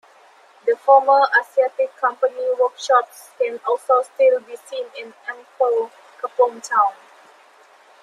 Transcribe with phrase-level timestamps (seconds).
[0.65, 6.93] The former Asiatic Company workshops can also still be seen in Amphoe Kapong town.